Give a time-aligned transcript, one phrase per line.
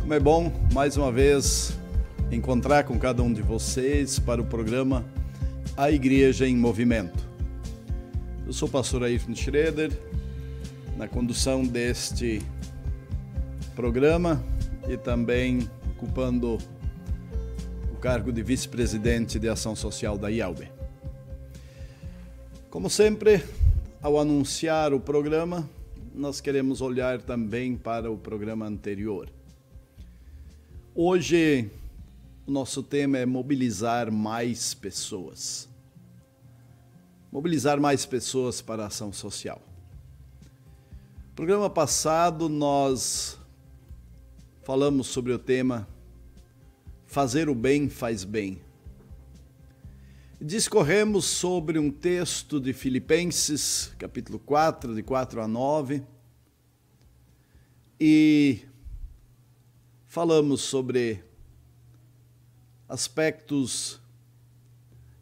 [0.00, 1.72] Como é bom mais uma vez
[2.30, 5.06] encontrar com cada um de vocês para o programa
[5.74, 7.26] A Igreja em Movimento.
[8.46, 9.90] Eu sou o pastor Ayrton Schroeder,
[10.98, 12.42] na condução deste
[13.74, 14.44] programa
[14.86, 16.58] e também ocupando
[17.90, 20.68] o cargo de vice-presidente de ação social da IALB.
[22.68, 23.42] Como sempre,
[24.02, 25.66] ao anunciar o programa,
[26.14, 29.28] nós queremos olhar também para o programa anterior.
[30.94, 31.70] Hoje,
[32.46, 35.68] o nosso tema é mobilizar mais pessoas.
[37.30, 39.62] Mobilizar mais pessoas para a ação social.
[41.28, 43.38] No programa passado, nós
[44.62, 45.88] falamos sobre o tema
[47.06, 48.60] Fazer o bem faz bem
[50.42, 56.02] discorremos sobre um texto de Filipenses, capítulo 4, de 4 a 9,
[58.00, 58.60] e
[60.06, 61.22] falamos sobre
[62.88, 64.00] aspectos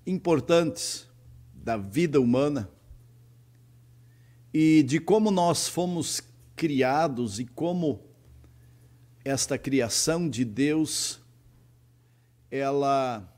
[0.07, 1.09] importantes
[1.53, 2.71] da vida humana
[4.55, 6.23] e de como nós fomos
[6.55, 8.07] criados e como
[9.25, 11.21] esta criação de Deus
[12.49, 13.29] ela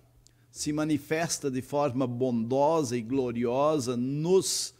[0.51, 4.75] se manifesta de forma bondosa e gloriosa, nos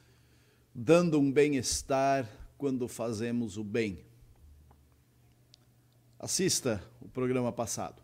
[0.75, 4.05] dando um bem-estar quando fazemos o bem.
[6.19, 8.03] Assista o programa passado.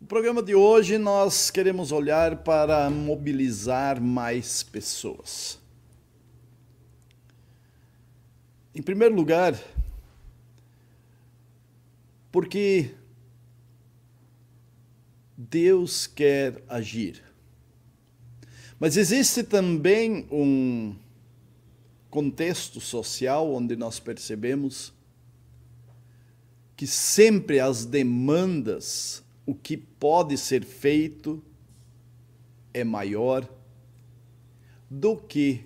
[0.00, 5.60] O programa de hoje nós queremos olhar para mobilizar mais pessoas.
[8.74, 9.54] Em primeiro lugar,
[12.32, 12.94] porque
[15.48, 17.22] Deus quer agir.
[18.78, 20.94] Mas existe também um
[22.10, 24.92] contexto social onde nós percebemos
[26.76, 31.42] que sempre as demandas, o que pode ser feito,
[32.74, 33.48] é maior
[34.90, 35.64] do que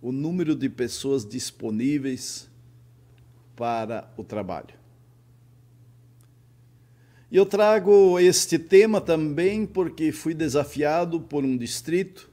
[0.00, 2.48] o número de pessoas disponíveis
[3.54, 4.79] para o trabalho.
[7.30, 12.28] E eu trago este tema também porque fui desafiado por um distrito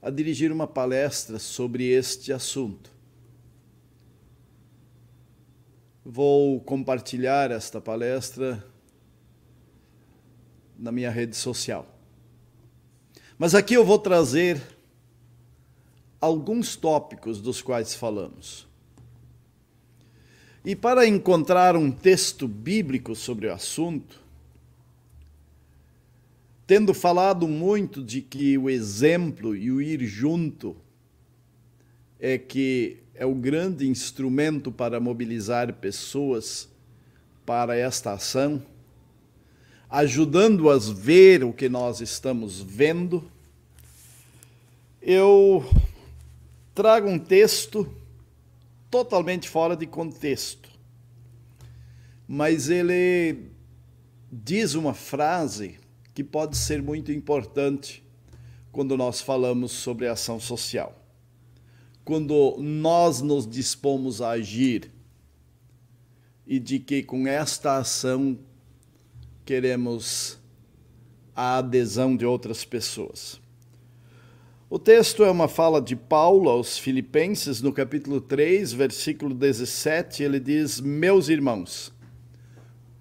[0.00, 2.90] a dirigir uma palestra sobre este assunto.
[6.04, 8.64] Vou compartilhar esta palestra
[10.78, 11.86] na minha rede social.
[13.36, 14.62] Mas aqui eu vou trazer
[16.20, 18.69] alguns tópicos dos quais falamos.
[20.64, 24.20] E para encontrar um texto bíblico sobre o assunto,
[26.66, 30.76] tendo falado muito de que o exemplo e o ir junto
[32.18, 36.68] é que é o grande instrumento para mobilizar pessoas
[37.46, 38.62] para esta ação,
[39.88, 43.24] ajudando-as a ver o que nós estamos vendo,
[45.00, 45.64] eu
[46.74, 47.90] trago um texto
[48.90, 50.68] totalmente fora de contexto.
[52.26, 53.50] Mas ele
[54.30, 55.78] diz uma frase
[56.14, 58.04] que pode ser muito importante
[58.72, 60.96] quando nós falamos sobre ação social.
[62.04, 64.90] Quando nós nos dispomos a agir
[66.46, 68.38] e de que com esta ação
[69.44, 70.38] queremos
[71.34, 73.40] a adesão de outras pessoas.
[74.72, 80.22] O texto é uma fala de Paulo aos Filipenses, no capítulo 3, versículo 17.
[80.22, 81.92] Ele diz: Meus irmãos,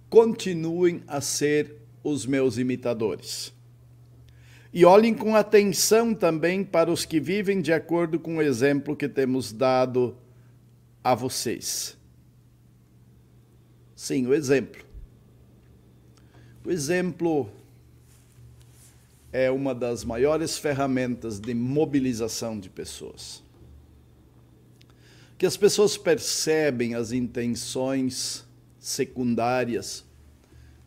[0.09, 3.53] continuem a ser os meus imitadores.
[4.73, 9.07] E olhem com atenção também para os que vivem de acordo com o exemplo que
[9.07, 10.17] temos dado
[11.03, 11.95] a vocês.
[13.95, 14.83] Sim, o exemplo.
[16.65, 17.47] O exemplo
[19.31, 23.43] é uma das maiores ferramentas de mobilização de pessoas.
[25.37, 28.45] Que as pessoas percebem as intenções
[28.79, 30.03] secundárias,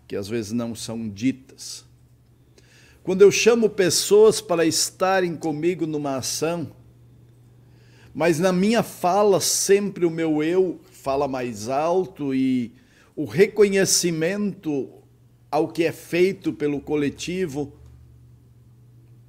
[0.06, 1.84] que às vezes não são ditas.
[3.02, 6.70] Quando eu chamo pessoas para estarem comigo numa ação,
[8.14, 12.72] mas na minha fala sempre o meu eu fala mais alto e
[13.16, 14.90] o reconhecimento
[15.50, 17.72] ao que é feito pelo coletivo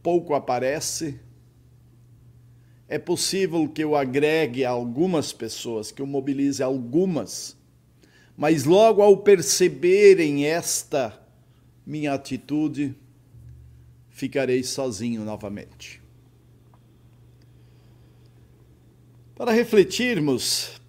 [0.04, 1.20] pouco aparece.
[2.88, 7.58] É possível que eu agregue algumas pessoas, que eu mobilize algumas,
[8.38, 11.20] mas logo ao perceberem esta
[11.86, 12.96] minha atitude,
[14.10, 16.02] ficarei sozinho novamente.
[19.36, 20.80] Para refletirmos,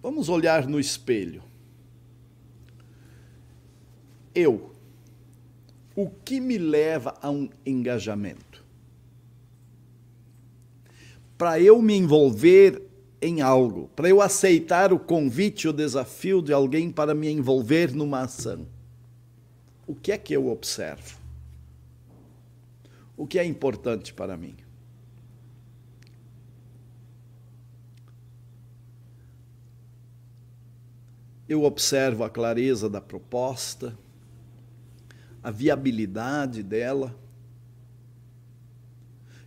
[0.00, 1.42] vamos olhar no espelho.
[4.34, 4.69] Eu,
[6.02, 8.64] o que me leva a um engajamento?
[11.36, 12.82] Para eu me envolver
[13.20, 18.22] em algo, para eu aceitar o convite ou desafio de alguém para me envolver numa
[18.22, 18.66] ação.
[19.86, 21.18] O que é que eu observo?
[23.16, 24.54] O que é importante para mim?
[31.46, 33.98] Eu observo a clareza da proposta,
[35.42, 37.18] a viabilidade dela,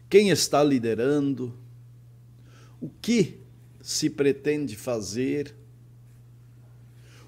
[0.09, 1.57] quem está liderando,
[2.79, 3.39] o que
[3.81, 5.55] se pretende fazer,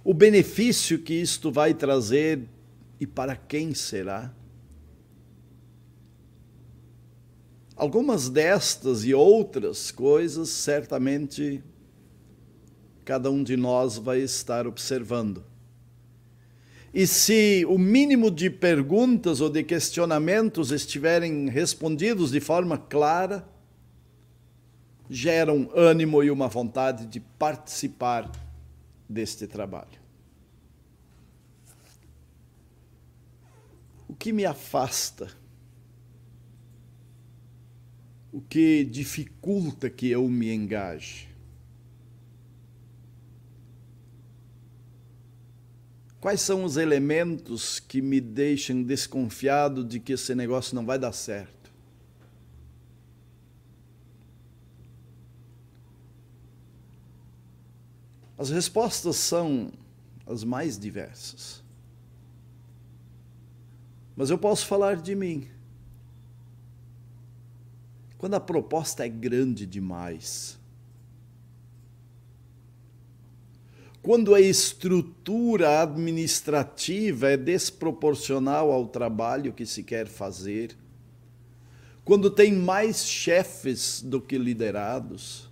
[0.04, 2.48] o benefício que isto vai trazer
[3.00, 4.34] e para quem será.
[7.76, 11.64] Algumas destas e outras coisas, certamente,
[13.04, 15.44] cada um de nós vai estar observando.
[16.96, 23.46] E se o mínimo de perguntas ou de questionamentos estiverem respondidos de forma clara,
[25.10, 28.32] geram ânimo e uma vontade de participar
[29.10, 30.00] deste trabalho.
[34.08, 35.28] O que me afasta?
[38.32, 41.35] O que dificulta que eu me engaje?
[46.26, 51.12] Quais são os elementos que me deixam desconfiado de que esse negócio não vai dar
[51.12, 51.72] certo?
[58.36, 59.72] As respostas são
[60.26, 61.64] as mais diversas.
[64.16, 65.48] Mas eu posso falar de mim.
[68.18, 70.58] Quando a proposta é grande demais,
[74.06, 80.78] quando a estrutura administrativa é desproporcional ao trabalho que se quer fazer,
[82.04, 85.50] quando tem mais chefes do que liderados,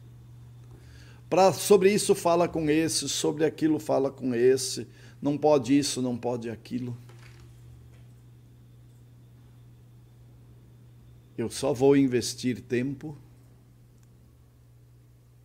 [1.28, 4.86] para sobre isso fala com esse, sobre aquilo fala com esse,
[5.20, 6.96] não pode isso, não pode aquilo.
[11.36, 13.18] Eu só vou investir tempo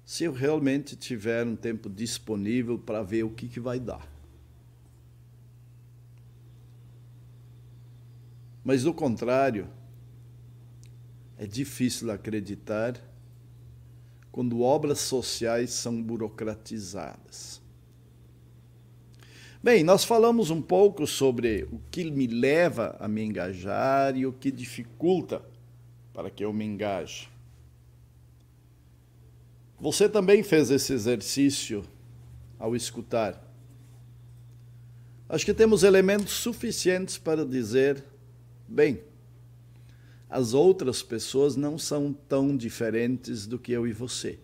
[0.08, 4.10] se eu realmente tiver um tempo disponível para ver o que, que vai dar.
[8.64, 9.68] Mas, do contrário,
[11.36, 12.98] é difícil acreditar
[14.32, 17.60] quando obras sociais são burocratizadas.
[19.62, 24.32] Bem, nós falamos um pouco sobre o que me leva a me engajar e o
[24.32, 25.44] que dificulta
[26.14, 27.28] para que eu me engaje.
[29.80, 31.84] Você também fez esse exercício
[32.58, 33.44] ao escutar.
[35.28, 38.02] Acho que temos elementos suficientes para dizer,
[38.66, 39.00] bem,
[40.28, 44.38] as outras pessoas não são tão diferentes do que eu e você.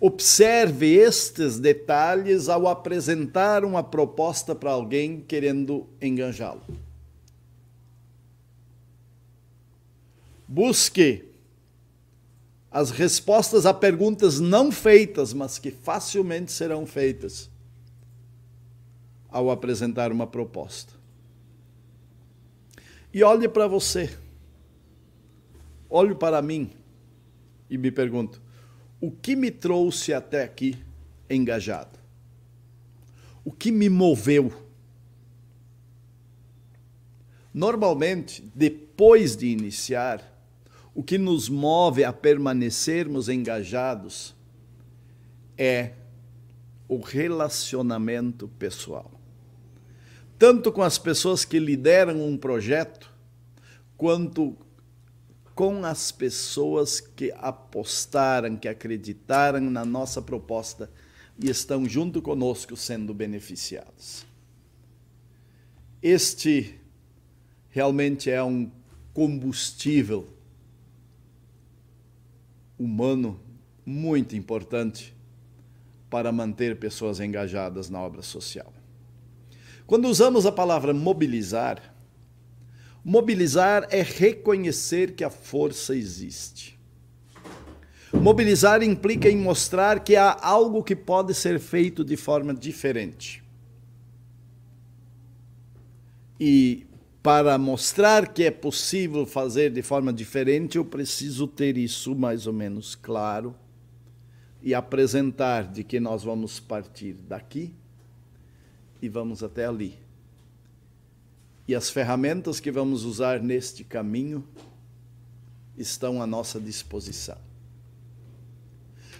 [0.00, 6.62] Observe estes detalhes ao apresentar uma proposta para alguém querendo enganjá-lo.
[10.46, 11.33] Busque
[12.74, 17.48] as respostas a perguntas não feitas, mas que facilmente serão feitas
[19.28, 20.92] ao apresentar uma proposta.
[23.12, 24.12] E olhe para você.
[25.88, 26.68] Olhe para mim
[27.70, 28.42] e me pergunto:
[29.00, 30.76] o que me trouxe até aqui
[31.30, 31.96] engajado?
[33.44, 34.52] O que me moveu?
[37.52, 40.33] Normalmente, depois de iniciar,
[40.94, 44.34] o que nos move a permanecermos engajados
[45.58, 45.92] é
[46.88, 49.14] o relacionamento pessoal
[50.38, 53.10] tanto com as pessoas que lideram um projeto,
[53.96, 54.56] quanto
[55.54, 60.90] com as pessoas que apostaram, que acreditaram na nossa proposta
[61.42, 64.26] e estão junto conosco sendo beneficiados.
[66.02, 66.78] Este
[67.70, 68.70] realmente é um
[69.12, 70.28] combustível
[72.78, 73.40] humano
[73.84, 75.14] muito importante
[76.08, 78.72] para manter pessoas engajadas na obra social.
[79.86, 81.94] Quando usamos a palavra mobilizar,
[83.04, 86.78] mobilizar é reconhecer que a força existe.
[88.12, 93.42] Mobilizar implica em mostrar que há algo que pode ser feito de forma diferente.
[96.38, 96.86] E
[97.24, 102.52] para mostrar que é possível fazer de forma diferente, eu preciso ter isso mais ou
[102.52, 103.56] menos claro
[104.62, 107.72] e apresentar de que nós vamos partir daqui
[109.00, 109.94] e vamos até ali.
[111.66, 114.46] E as ferramentas que vamos usar neste caminho
[115.78, 117.38] estão à nossa disposição.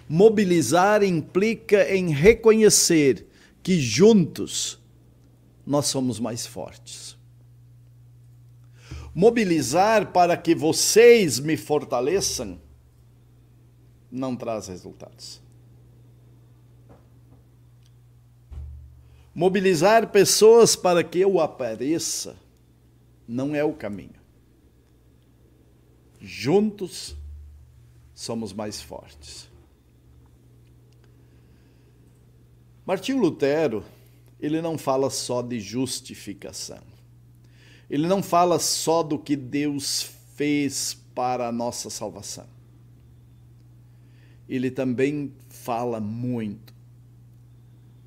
[0.07, 3.27] Mobilizar implica em reconhecer
[3.63, 4.79] que juntos
[5.67, 7.17] nós somos mais fortes.
[9.15, 12.61] Mobilizar para que vocês me fortaleçam
[14.11, 15.41] não traz resultados.
[19.35, 22.37] Mobilizar pessoas para que eu apareça
[23.27, 24.15] não é o caminho.
[26.21, 27.17] Juntos
[28.15, 29.49] somos mais fortes.
[32.87, 33.85] Martinho Lutero,
[34.39, 36.94] ele não fala só de justificação.
[37.89, 42.47] Ele não fala só do que Deus fez para a nossa salvação.
[44.49, 46.75] Ele também fala muito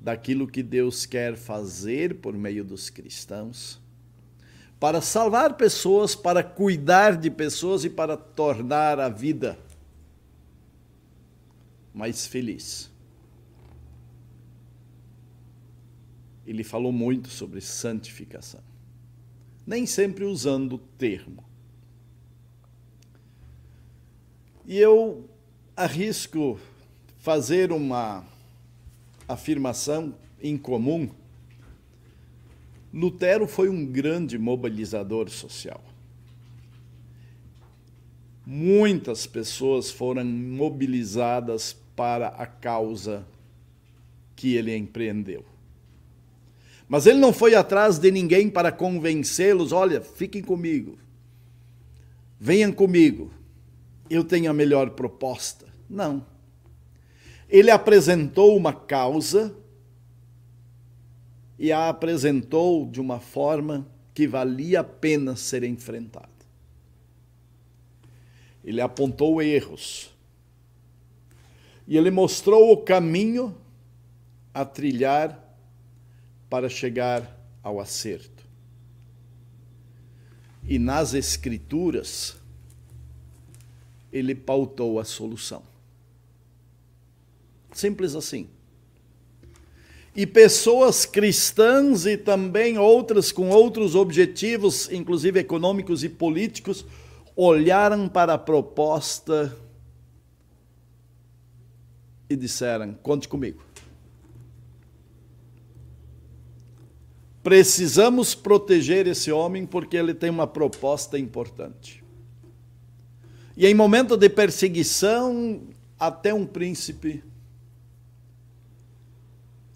[0.00, 3.80] daquilo que Deus quer fazer por meio dos cristãos
[4.78, 9.58] para salvar pessoas, para cuidar de pessoas e para tornar a vida
[11.92, 12.88] mais feliz.
[16.50, 18.62] ele falou muito sobre santificação.
[19.68, 21.44] Nem sempre usando o termo.
[24.64, 25.28] E eu
[25.76, 26.58] arrisco
[27.18, 28.24] fazer uma
[29.28, 31.10] afirmação incomum.
[32.90, 35.84] Lutero foi um grande mobilizador social.
[38.46, 43.22] Muitas pessoas foram mobilizadas para a causa
[44.34, 45.44] que ele empreendeu.
[46.88, 50.98] Mas ele não foi atrás de ninguém para convencê-los: olha, fiquem comigo,
[52.40, 53.30] venham comigo,
[54.08, 55.66] eu tenho a melhor proposta.
[55.88, 56.26] Não.
[57.48, 59.54] Ele apresentou uma causa
[61.58, 66.28] e a apresentou de uma forma que valia a pena ser enfrentada.
[68.64, 70.14] Ele apontou erros.
[71.86, 73.56] E ele mostrou o caminho
[74.52, 75.47] a trilhar
[76.48, 78.46] para chegar ao acerto.
[80.66, 82.36] E nas Escrituras,
[84.12, 85.62] ele pautou a solução.
[87.72, 88.48] Simples assim.
[90.16, 96.84] E pessoas cristãs e também outras com outros objetivos, inclusive econômicos e políticos,
[97.36, 99.56] olharam para a proposta
[102.28, 103.67] e disseram: conte comigo.
[107.42, 112.02] Precisamos proteger esse homem porque ele tem uma proposta importante.
[113.56, 115.62] E em momento de perseguição,
[115.98, 117.24] até um príncipe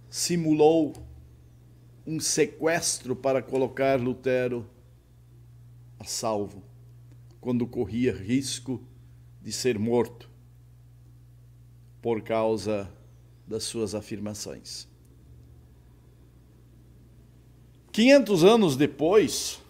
[0.09, 0.92] simulou
[2.07, 4.69] um sequestro para colocar Lutero
[5.99, 6.62] a salvo,
[7.40, 8.83] quando corria risco
[9.40, 10.28] de ser morto
[12.00, 12.92] por causa
[13.47, 14.91] das suas afirmações.
[17.92, 19.61] 500 anos depois,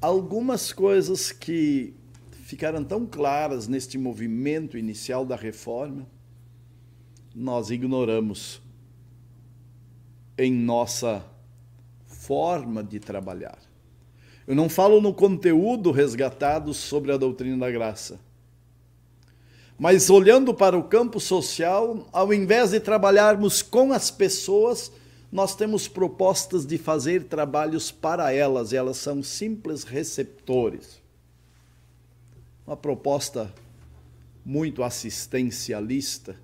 [0.00, 1.94] algumas coisas que
[2.42, 6.04] ficaram tão claras neste movimento inicial da reforma,
[7.32, 8.60] nós ignoramos
[10.36, 11.24] em nossa
[12.06, 13.58] forma de trabalhar.
[14.48, 18.18] Eu não falo no conteúdo resgatado sobre a doutrina da graça.
[19.78, 24.90] Mas olhando para o campo social, ao invés de trabalharmos com as pessoas,
[25.30, 31.00] nós temos propostas de fazer trabalhos para elas, e elas são simples receptores.
[32.66, 33.52] Uma proposta
[34.44, 36.36] muito assistencialista,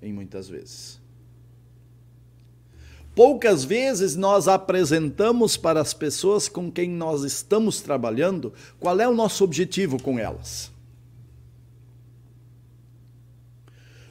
[0.00, 1.00] em muitas vezes.
[3.14, 9.14] Poucas vezes nós apresentamos para as pessoas com quem nós estamos trabalhando qual é o
[9.14, 10.70] nosso objetivo com elas.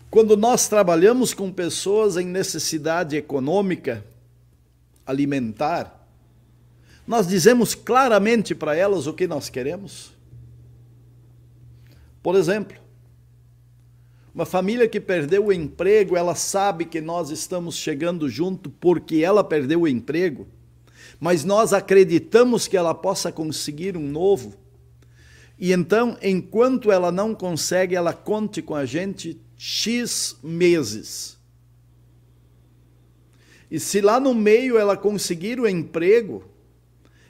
[0.09, 4.03] Quando nós trabalhamos com pessoas em necessidade econômica,
[5.07, 6.05] alimentar,
[7.07, 10.11] nós dizemos claramente para elas o que nós queremos?
[12.21, 12.77] Por exemplo,
[14.35, 19.43] uma família que perdeu o emprego, ela sabe que nós estamos chegando junto porque ela
[19.43, 20.45] perdeu o emprego,
[21.17, 24.55] mas nós acreditamos que ela possa conseguir um novo.
[25.57, 31.36] E então, enquanto ela não consegue, ela conte com a gente X meses
[33.69, 36.43] e se lá no meio ela conseguir o emprego,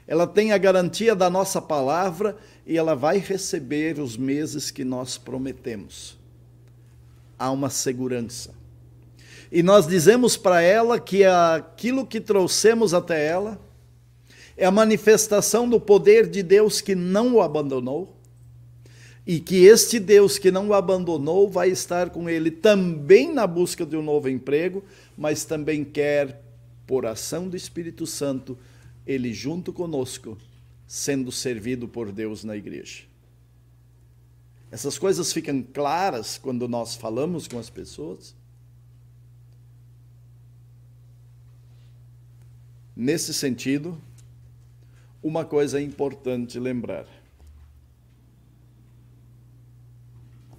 [0.06, 5.18] ela tem a garantia da nossa palavra e ela vai receber os meses que nós
[5.18, 6.16] prometemos.
[7.38, 8.54] Há uma segurança.
[9.50, 13.60] E nós dizemos para ela que aquilo que trouxemos até ela
[14.56, 18.17] é a manifestação do poder de Deus que não o abandonou
[19.28, 23.84] e que este Deus que não o abandonou vai estar com ele também na busca
[23.84, 24.82] de um novo emprego,
[25.18, 26.42] mas também quer,
[26.86, 28.58] por ação do Espírito Santo,
[29.06, 30.38] ele junto conosco,
[30.86, 33.02] sendo servido por Deus na igreja.
[34.70, 38.34] Essas coisas ficam claras quando nós falamos com as pessoas.
[42.96, 44.00] Nesse sentido,
[45.22, 47.17] uma coisa é importante lembrar.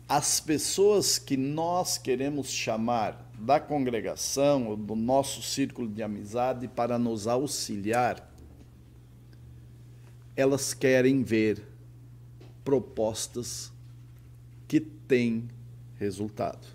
[0.10, 7.28] As pessoas que nós queremos chamar da congregação do nosso círculo de amizade para nos
[7.28, 8.28] auxiliar,
[10.36, 11.62] elas querem ver
[12.66, 13.72] propostas
[14.68, 15.48] que têm
[16.00, 16.66] resultado.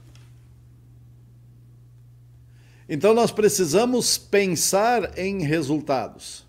[2.88, 6.44] Então nós precisamos pensar em resultados.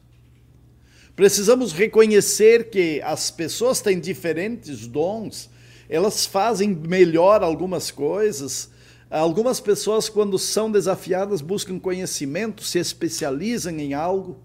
[1.15, 5.49] Precisamos reconhecer que as pessoas têm diferentes dons
[5.89, 8.71] elas fazem melhor algumas coisas.
[9.09, 14.39] Algumas pessoas, quando são desafiadas, buscam conhecimento, se especializam em algo.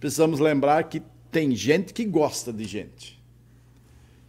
[0.00, 3.22] Precisamos lembrar que tem gente que gosta de gente.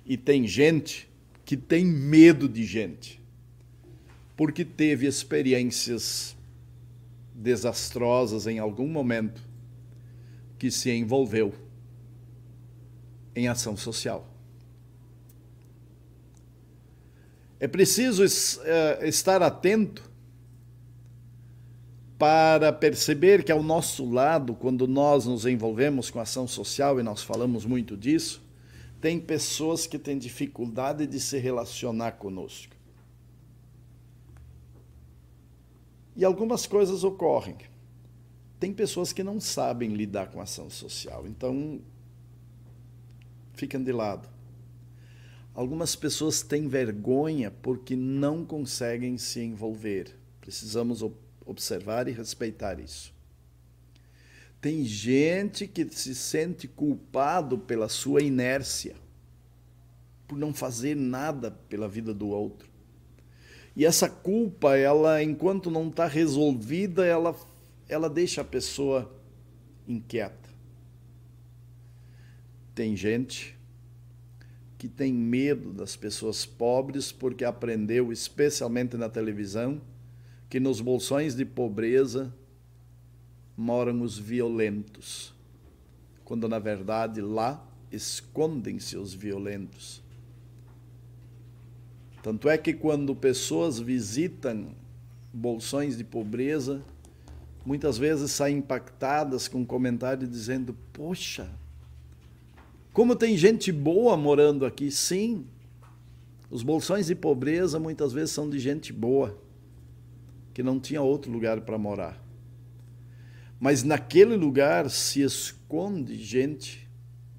[0.05, 1.09] E tem gente
[1.43, 3.21] que tem medo de gente.
[4.37, 6.35] Porque teve experiências
[7.33, 9.41] desastrosas em algum momento
[10.57, 11.53] que se envolveu
[13.35, 14.34] em ação social.
[17.59, 20.09] É preciso uh, estar atento
[22.17, 27.21] para perceber que ao nosso lado, quando nós nos envolvemos com ação social, e nós
[27.21, 28.41] falamos muito disso,
[29.01, 32.73] tem pessoas que têm dificuldade de se relacionar conosco.
[36.15, 37.57] E algumas coisas ocorrem.
[38.59, 41.81] Tem pessoas que não sabem lidar com ação social, então
[43.53, 44.34] ficam de lado.
[45.55, 50.13] Algumas pessoas têm vergonha porque não conseguem se envolver.
[50.41, 51.01] Precisamos
[51.45, 53.13] observar e respeitar isso.
[54.59, 58.95] Tem gente que se sente culpado pela sua inércia,
[60.27, 62.67] por não fazer nada pela vida do outro.
[63.77, 67.33] E essa culpa, ela, enquanto não está resolvida, ela,
[67.87, 69.13] ela deixa a pessoa
[69.87, 70.49] inquieta.
[72.73, 73.54] Tem gente
[74.85, 79.81] que tem medo das pessoas pobres porque aprendeu, especialmente na televisão,
[80.47, 82.31] que nos bolsões de pobreza
[83.57, 85.33] moram os violentos,
[86.23, 90.03] quando na verdade lá escondem-se os violentos.
[92.21, 94.67] Tanto é que quando pessoas visitam
[95.33, 96.83] bolsões de pobreza,
[97.65, 101.49] muitas vezes saem impactadas com um comentário dizendo: Poxa,
[102.95, 105.45] como tem gente boa morando aqui, sim.
[106.49, 109.37] Os bolsões de pobreza muitas vezes são de gente boa,
[110.53, 112.17] que não tinha outro lugar para morar.
[113.59, 116.89] Mas naquele lugar se esconde gente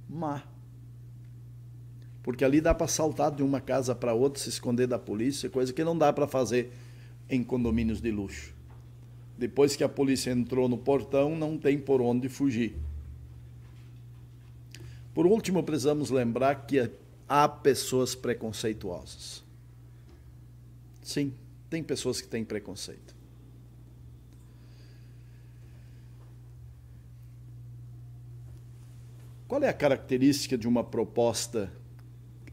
[0.06, 0.42] má.
[2.22, 5.72] Porque ali dá para saltar de uma casa para outra, se esconder da polícia, coisa
[5.72, 6.70] que não dá para fazer
[7.30, 8.54] em condomínios de luxo.
[9.38, 12.76] Depois que a polícia entrou no portão, não tem por onde fugir.
[15.16, 16.90] Por último, precisamos lembrar que
[17.26, 19.42] há pessoas preconceituosas.
[21.02, 21.32] Sim,
[21.70, 23.16] tem pessoas que têm preconceito.
[29.48, 31.72] Qual é a característica de uma proposta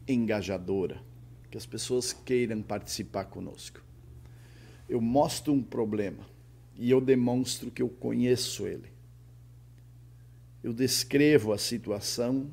[0.08, 1.02] engajadora?
[1.50, 3.84] Que as pessoas queiram participar conosco.
[4.88, 6.24] Eu mostro um problema
[6.76, 8.93] e eu demonstro que eu conheço ele
[10.64, 12.50] eu descrevo a situação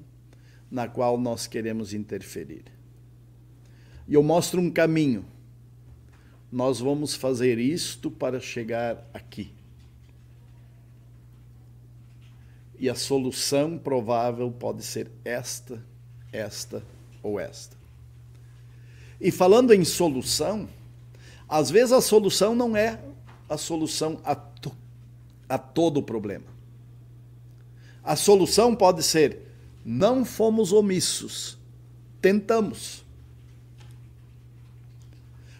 [0.70, 2.66] na qual nós queremos interferir.
[4.06, 5.26] E eu mostro um caminho.
[6.52, 9.54] Nós vamos fazer isto para chegar aqui.
[12.78, 15.82] E a solução provável pode ser esta,
[16.34, 16.84] esta
[17.24, 17.78] ou esta.
[19.22, 20.68] E falando em solução,
[21.48, 23.00] às vezes a solução não é
[23.48, 24.76] a solução a, to
[25.48, 26.52] a todo o problema.
[28.04, 29.40] A solução pode ser:
[29.86, 31.58] não fomos omissos,
[32.22, 33.04] tentamos.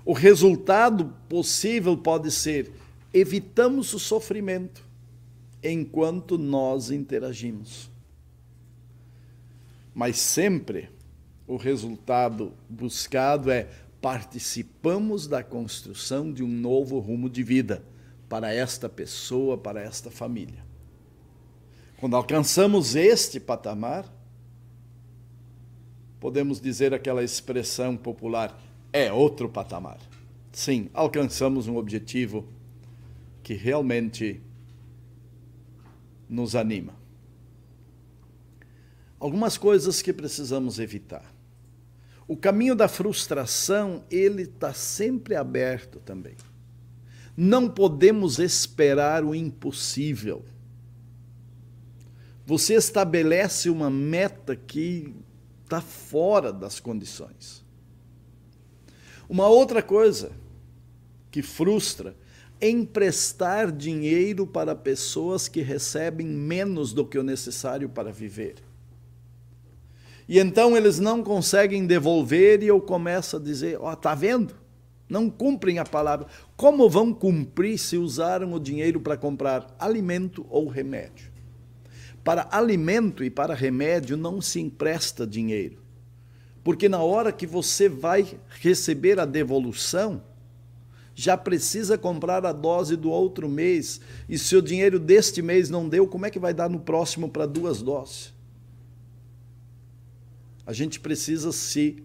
[0.04, 2.72] O resultado possível pode ser:
[3.14, 4.90] evitamos o sofrimento.
[5.64, 7.88] enquanto nós interagimos.
[9.94, 10.90] Mas sempre
[11.48, 13.68] o resultado buscado é
[14.02, 17.84] participamos da construção de um novo rumo de vida
[18.28, 20.71] para esta pessoa, para esta família.
[22.02, 24.12] Quando alcançamos este patamar,
[26.20, 28.60] podemos dizer aquela expressão popular:
[28.92, 30.00] é outro patamar.
[30.52, 32.48] Sim, alcançamos um objetivo
[33.44, 34.42] que realmente
[36.28, 36.96] nos anima.
[39.20, 41.32] Algumas coisas que precisamos evitar.
[42.28, 46.34] O caminho da frustração, ele está sempre aberto também.
[47.38, 50.44] Não podemos esperar o impossível.
[52.52, 55.16] Você estabelece uma meta que
[55.64, 57.64] está fora das condições.
[59.30, 60.34] Uma outra coisa
[61.32, 62.14] que frustra
[62.60, 68.56] é emprestar dinheiro para pessoas que recebem menos do que o necessário para viver.
[70.28, 74.54] E então eles não conseguem devolver e eu começo a dizer: Ó, oh, tá vendo?
[75.08, 76.28] Não cumprem a palavra.
[76.58, 81.31] Como vão cumprir se usaram o dinheiro para comprar alimento ou remédio?
[82.24, 85.80] Para alimento e para remédio não se empresta dinheiro.
[86.64, 90.24] Porque na hora que você vai receber a devolução,
[91.16, 94.00] já precisa comprar a dose do outro mês.
[94.30, 97.30] E se o dinheiro deste mês não deu, como é que vai dar no próximo
[97.30, 98.34] para duas doses?
[100.66, 102.04] a gente precisa se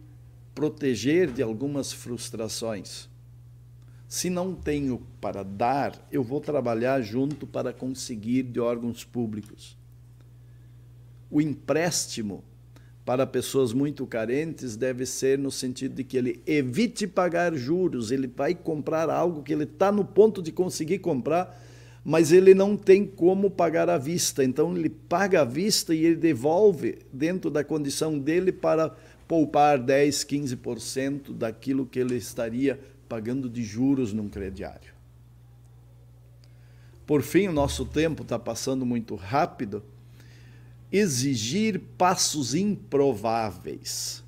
[0.54, 3.08] proteger de algumas frustrações.
[4.08, 9.76] Se não tenho para dar, eu vou trabalhar junto para conseguir de órgãos públicos.
[11.30, 12.44] O empréstimo
[13.04, 18.26] para pessoas muito carentes deve ser no sentido de que ele evite pagar juros, ele
[18.26, 21.64] vai comprar algo que ele está no ponto de conseguir comprar
[22.08, 24.44] mas ele não tem como pagar à vista.
[24.44, 28.94] Então ele paga à vista e ele devolve dentro da condição dele para
[29.26, 34.94] poupar 10, 15% daquilo que ele estaria pagando de juros num crediário.
[37.04, 39.82] Por fim, o nosso tempo está passando muito rápido.
[40.90, 44.22] Exigir passos improváveis.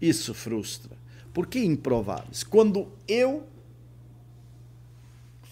[0.00, 0.96] Isso frustra.
[1.32, 2.42] Por que improváveis?
[2.42, 3.46] Quando eu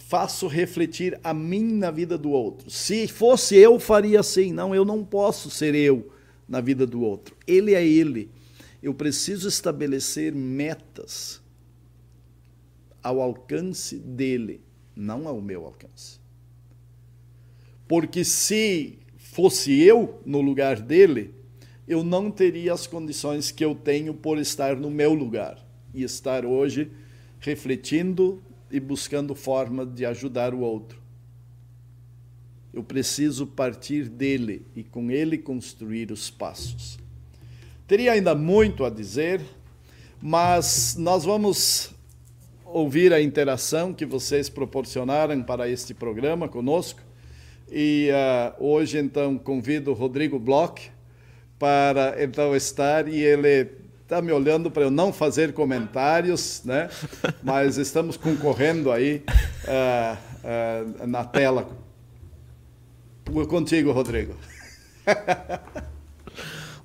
[0.07, 2.71] faço refletir a mim na vida do outro.
[2.71, 4.53] Se fosse eu, faria assim.
[4.53, 6.13] Não, eu não posso ser eu
[6.49, 7.37] na vida do outro.
[7.45, 8.31] Ele é ele.
[8.81, 11.43] Eu preciso estabelecer metas
[13.03, 14.61] ao alcance dele,
[14.95, 16.21] não ao meu alcance.
[17.89, 18.99] Porque se
[19.37, 21.35] fosse eu no lugar dele,
[21.87, 26.47] eu não teria as condições que eu tenho por estar no meu lugar e estar
[26.47, 26.91] hoje
[27.39, 30.99] refletindo e buscando forma de ajudar o outro.
[32.73, 36.99] Eu preciso partir dele e com ele construir os passos.
[37.87, 39.43] Teria ainda muito a dizer,
[40.19, 41.91] mas nós vamos
[42.65, 47.06] ouvir a interação que vocês proporcionaram para este programa conosco.
[47.71, 50.91] E uh, hoje, então, convido o Rodrigo Bloch
[51.59, 53.69] para então estar e ele
[54.03, 56.89] está me olhando para eu não fazer comentários, né?
[57.43, 59.25] Mas estamos concorrendo aí
[59.65, 61.69] uh, uh, na tela.
[63.49, 64.35] Contigo, Rodrigo.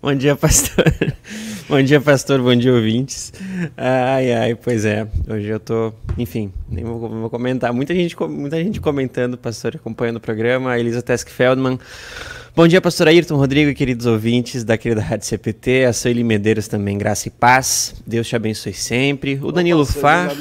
[0.02, 0.84] Bom dia, pastor.
[1.70, 2.42] Bom dia, pastor.
[2.42, 3.32] Bom dia, ouvintes.
[3.78, 5.08] Ai, ai, pois é.
[5.30, 7.72] Hoje eu tô, enfim, nem vou, vou comentar.
[7.72, 10.72] Muita gente, muita gente comentando, pastor, acompanhando o programa.
[10.72, 11.78] A Elisa Tesk Feldman.
[12.56, 16.98] Bom dia, pastor Ayrton Rodrigo queridos ouvintes da querida Rádio CPT, a Sueli Medeiros também,
[16.98, 17.94] graça e paz.
[18.06, 19.40] Deus te abençoe sempre.
[19.42, 20.32] O Danilo Far.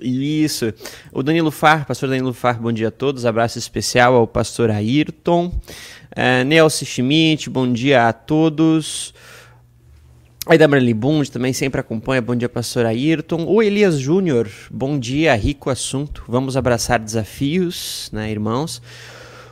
[0.00, 0.72] Isso.
[1.12, 3.24] O Danilo Far, pastor Danilo Far, bom dia a todos.
[3.24, 5.46] Abraço especial ao pastor Ayrton.
[5.46, 9.14] Uh, Nelson Schmidt, bom dia a todos.
[10.48, 12.22] Aí da Marli Bund também sempre acompanha.
[12.22, 13.44] Bom dia, pastor Ayrton.
[13.46, 16.22] O Elias Júnior, bom dia, rico assunto.
[16.28, 18.80] Vamos abraçar desafios, né, irmãos?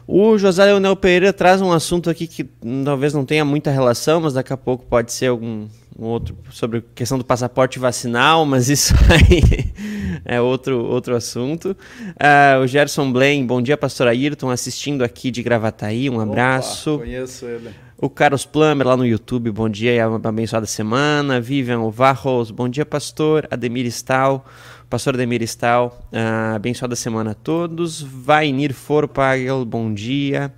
[0.07, 2.45] O José Leonel Pereira traz um assunto aqui que
[2.85, 5.67] talvez não tenha muita relação, mas daqui a pouco pode ser algum
[5.99, 9.73] um outro sobre questão do passaporte vacinal, mas isso aí
[10.25, 11.77] é outro, outro assunto.
[12.01, 16.95] Uh, o Gerson Blaine, bom dia, pastor Ayrton, assistindo aqui de Gravataí, um abraço.
[16.95, 17.71] Opa, conheço ele.
[17.97, 21.41] O Carlos Plummer lá no YouTube, bom dia e uma abençoada semana.
[21.41, 23.47] Vivian Ovarros, bom dia, pastor.
[23.51, 24.45] Ademir Stal,
[24.91, 28.03] pastor Ademir Stal, uh, abençoada semana a todos.
[28.03, 30.53] Vainir Forpagel, bom dia.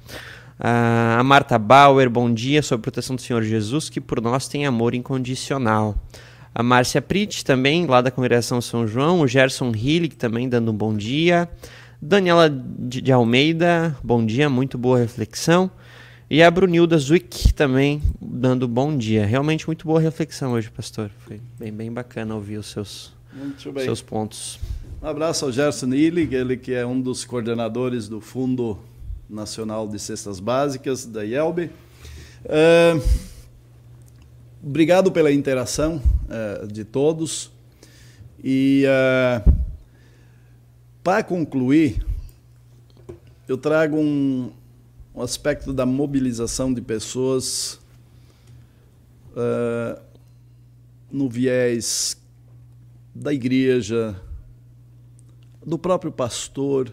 [0.58, 4.64] Uh, a Marta Bauer, bom dia, sobre proteção do Senhor Jesus, que por nós tem
[4.64, 5.94] amor incondicional.
[6.58, 9.20] A Márcia Prit, também, lá da Congregação São João.
[9.20, 11.46] O Gerson Hillig, também dando um bom dia.
[12.00, 15.70] Daniela de Almeida, bom dia, muito boa reflexão.
[16.30, 19.26] E a Brunilda Zwick também dando bom dia.
[19.26, 21.10] Realmente muito boa reflexão hoje, pastor.
[21.26, 23.12] Foi bem, bem bacana ouvir os seus,
[23.84, 24.58] seus pontos.
[25.02, 28.78] Um abraço ao Gerson Illig, ele que é um dos coordenadores do Fundo
[29.28, 31.68] Nacional de Cestas Básicas, da IELB.
[32.46, 33.35] Uh,
[34.66, 37.52] obrigado pela interação uh, de todos.
[38.42, 39.52] E uh,
[41.04, 42.04] para concluir,
[43.46, 44.50] eu trago um,
[45.14, 47.78] um aspecto da mobilização de pessoas
[49.30, 50.02] uh,
[51.12, 52.20] no viés
[53.14, 54.20] da igreja,
[55.64, 56.92] do próprio pastor,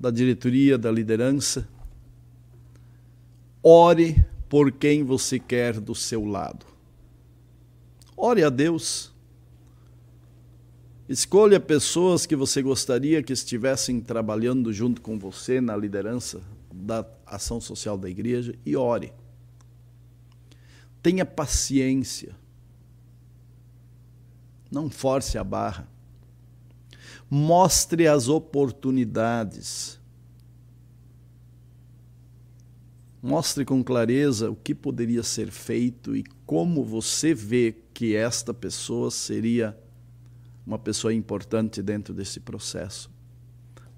[0.00, 1.66] da diretoria, da liderança.
[3.62, 6.66] Ore por quem você quer do seu lado.
[8.16, 9.12] Ore a Deus.
[11.08, 16.40] Escolha pessoas que você gostaria que estivessem trabalhando junto com você na liderança
[16.72, 19.12] da ação social da igreja e ore.
[21.02, 22.34] Tenha paciência.
[24.70, 25.88] Não force a barra.
[27.30, 29.97] Mostre as oportunidades.
[33.22, 39.10] Mostre com clareza o que poderia ser feito e como você vê que esta pessoa
[39.10, 39.76] seria
[40.64, 43.10] uma pessoa importante dentro desse processo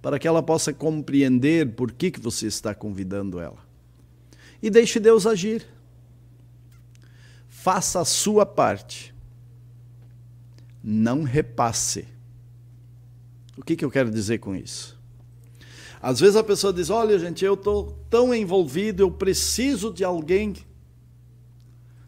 [0.03, 3.59] para que ela possa compreender por que, que você está convidando ela.
[4.63, 5.67] E deixe Deus agir.
[7.49, 9.15] Faça a sua parte.
[10.83, 12.07] Não repasse.
[13.57, 15.00] O que, que eu quero dizer com isso?
[16.03, 20.55] Às vezes a pessoa diz: Olha, gente, eu estou tão envolvido, eu preciso de alguém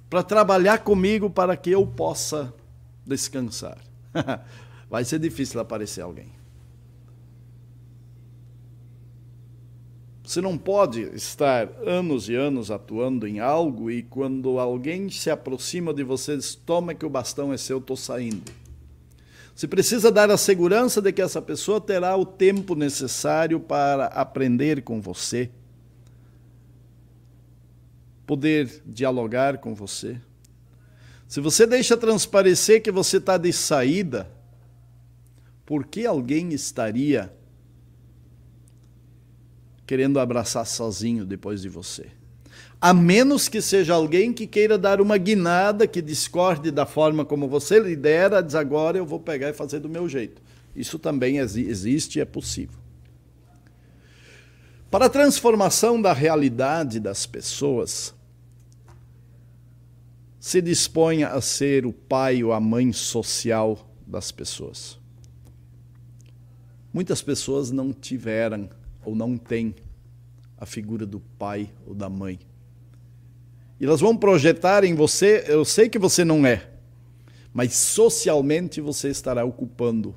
[0.09, 2.53] para trabalhar comigo para que eu possa
[3.07, 3.79] descansar.
[4.89, 6.31] Vai ser difícil aparecer alguém.
[10.23, 15.93] Você não pode estar anos e anos atuando em algo e quando alguém se aproxima
[15.93, 18.51] de você diz, toma que o bastão é seu, estou saindo.
[19.63, 24.83] Você precisa dar a segurança de que essa pessoa terá o tempo necessário para aprender
[24.83, 25.49] com você,
[28.27, 30.21] poder dialogar com você.
[31.29, 34.29] Se você deixa transparecer que você está de saída,
[35.65, 37.33] por que alguém estaria
[39.87, 42.11] querendo abraçar sozinho depois de você.
[42.83, 47.47] A menos que seja alguém que queira dar uma guinada, que discorde da forma como
[47.47, 50.43] você lidera, diz agora eu vou pegar e fazer do meu jeito.
[50.75, 52.81] Isso também existe e é possível.
[54.91, 58.13] Para a transformação da realidade das pessoas,
[60.41, 64.99] se disponha a ser o pai ou a mãe social das pessoas.
[66.93, 68.69] Muitas pessoas não tiveram
[69.05, 69.73] ou não têm
[70.59, 72.41] a figura do pai ou da mãe.
[73.83, 76.71] E elas vão projetar em você, eu sei que você não é,
[77.53, 80.15] mas socialmente você estará ocupando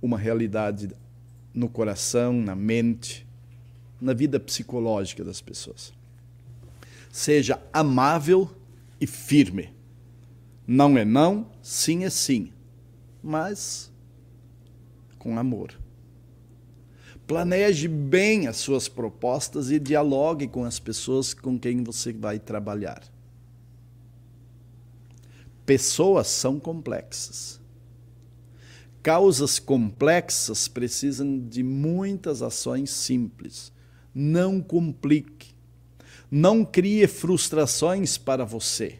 [0.00, 0.88] uma realidade
[1.52, 3.26] no coração, na mente,
[4.00, 5.92] na vida psicológica das pessoas.
[7.10, 8.48] Seja amável
[9.00, 9.74] e firme.
[10.64, 12.52] Não é não, sim é sim,
[13.20, 13.90] mas
[15.18, 15.76] com amor.
[17.30, 23.04] Planeje bem as suas propostas e dialogue com as pessoas com quem você vai trabalhar.
[25.64, 27.60] Pessoas são complexas.
[29.00, 33.72] Causas complexas precisam de muitas ações simples.
[34.12, 35.54] Não complique.
[36.28, 38.98] Não crie frustrações para você.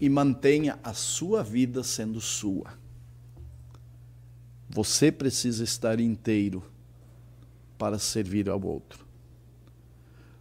[0.00, 2.76] E mantenha a sua vida sendo sua.
[4.74, 6.60] Você precisa estar inteiro
[7.78, 9.06] para servir ao outro.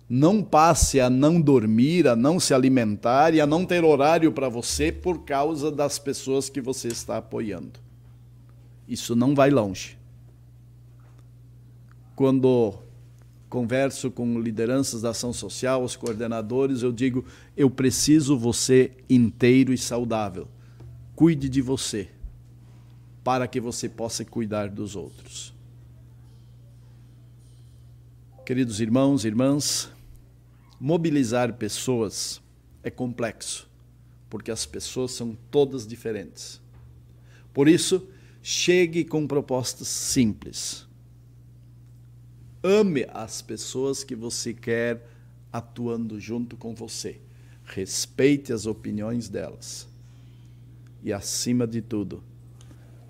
[0.10, 4.50] Não passe a não dormir, a não se alimentar e a não ter horário para
[4.50, 7.80] você por causa das pessoas que você está apoiando.
[8.88, 10.00] Isso não vai longe.
[12.16, 12.74] Quando
[13.48, 17.24] converso com lideranças da ação social, os coordenadores, eu digo:
[17.56, 20.48] eu preciso você inteiro e saudável.
[21.16, 22.10] Cuide de você
[23.24, 25.54] para que você possa cuidar dos outros.
[28.46, 29.90] Queridos irmãos e irmãs,
[30.80, 32.42] mobilizar pessoas
[32.84, 33.70] é complexo,
[34.30, 36.60] porque as pessoas são todas diferentes.
[37.54, 38.06] Por isso,
[38.42, 40.86] chegue com propostas simples.
[42.62, 45.08] Ame as pessoas que você quer
[45.52, 47.22] atuando junto com você.
[47.64, 49.88] Respeite as opiniões delas.
[51.02, 52.24] E, acima de tudo,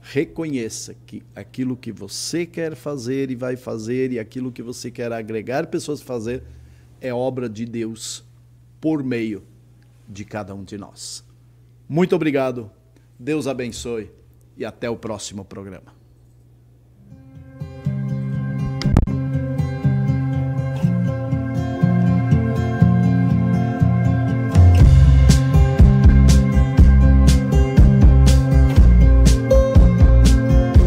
[0.03, 5.13] reconheça que aquilo que você quer fazer e vai fazer e aquilo que você quer
[5.13, 6.43] agregar pessoas a fazer
[6.99, 8.23] é obra de Deus
[8.81, 9.43] por meio
[10.07, 11.23] de cada um de nós.
[11.87, 12.69] Muito obrigado,
[13.17, 14.11] Deus abençoe
[14.57, 16.02] e até o próximo programa.